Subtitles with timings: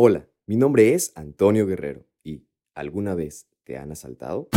[0.00, 4.48] Hola, mi nombre es Antonio Guerrero y ¿alguna vez te han asaltado?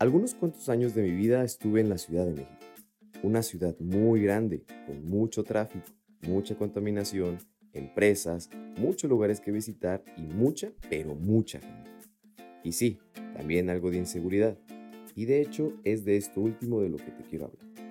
[0.00, 2.58] Algunos cuantos años de mi vida estuve en la Ciudad de México,
[3.22, 5.86] una ciudad muy grande, con mucho tráfico,
[6.22, 7.38] mucha contaminación,
[7.72, 8.50] empresas,
[8.80, 11.88] muchos lugares que visitar y mucha, pero mucha gente.
[12.64, 12.98] Y sí,
[13.36, 14.58] también algo de inseguridad.
[15.14, 17.87] Y de hecho es de esto último de lo que te quiero hablar.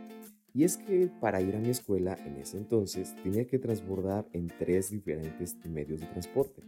[0.57, 4.47] Y es que para ir a mi escuela en ese entonces tenía que transbordar en
[4.47, 6.63] tres diferentes medios de transporte,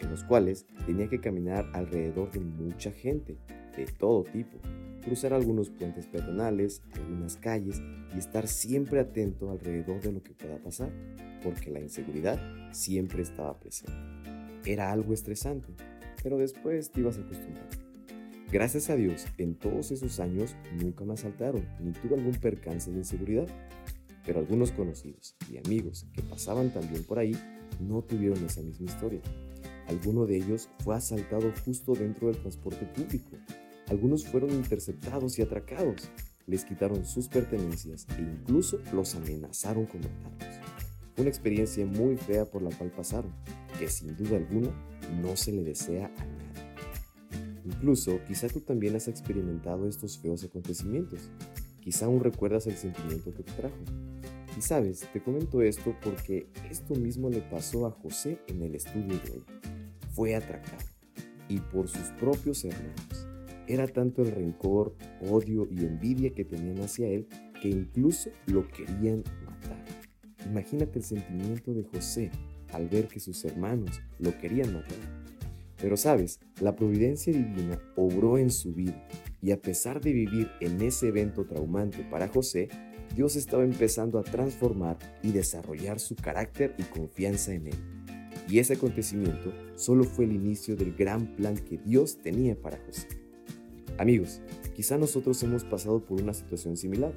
[0.00, 3.36] en los cuales tenía que caminar alrededor de mucha gente,
[3.76, 4.58] de todo tipo,
[5.02, 7.82] cruzar algunos puentes peatonales, algunas calles
[8.14, 10.92] y estar siempre atento alrededor de lo que pueda pasar,
[11.42, 12.38] porque la inseguridad
[12.72, 13.92] siempre estaba presente.
[14.64, 15.74] Era algo estresante,
[16.22, 17.81] pero después te ibas acostumbrando.
[18.52, 22.98] Gracias a Dios, en todos esos años nunca me asaltaron ni tuve algún percance de
[22.98, 23.46] inseguridad.
[24.26, 27.34] Pero algunos conocidos y amigos que pasaban también por ahí
[27.80, 29.22] no tuvieron esa misma historia.
[29.88, 33.38] Alguno de ellos fue asaltado justo dentro del transporte público.
[33.88, 36.10] Algunos fueron interceptados y atracados.
[36.46, 40.60] Les quitaron sus pertenencias e incluso los amenazaron con matarlos.
[41.16, 43.32] Una experiencia muy fea por la cual pasaron,
[43.78, 44.70] que sin duda alguna
[45.22, 46.41] no se le desea a nadie.
[47.64, 51.30] Incluso, quizá tú también has experimentado estos feos acontecimientos.
[51.80, 53.76] Quizá aún recuerdas el sentimiento que te trajo.
[54.56, 59.18] Y sabes, te comento esto porque esto mismo le pasó a José en el estudio
[59.18, 59.44] de hoy.
[60.12, 60.84] Fue atracado.
[61.48, 63.28] Y por sus propios hermanos.
[63.66, 67.28] Era tanto el rencor, odio y envidia que tenían hacia él
[67.62, 69.84] que incluso lo querían matar.
[70.46, 72.30] Imagínate el sentimiento de José
[72.72, 75.21] al ver que sus hermanos lo querían matar.
[75.82, 79.04] Pero sabes, la providencia divina obró en su vida
[79.42, 82.68] y a pesar de vivir en ese evento traumante para José,
[83.16, 87.74] Dios estaba empezando a transformar y desarrollar su carácter y confianza en él.
[88.48, 93.08] Y ese acontecimiento solo fue el inicio del gran plan que Dios tenía para José.
[93.98, 94.40] Amigos,
[94.74, 97.12] quizá nosotros hemos pasado por una situación similar.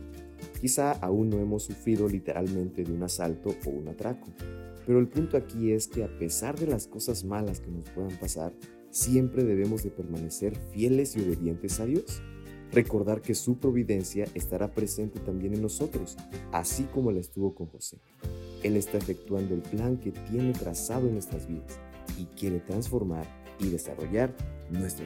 [0.59, 4.27] Quizá aún no hemos sufrido literalmente de un asalto o un atraco,
[4.85, 8.17] pero el punto aquí es que a pesar de las cosas malas que nos puedan
[8.19, 8.53] pasar,
[8.91, 12.21] siempre debemos de permanecer fieles y obedientes a Dios.
[12.71, 16.17] Recordar que su providencia estará presente también en nosotros,
[16.51, 17.99] así como la estuvo con José.
[18.63, 21.79] Él está efectuando el plan que tiene trazado en nuestras vidas
[22.17, 23.25] y quiere transformar
[23.59, 24.35] y desarrollar
[24.71, 25.05] nuestro.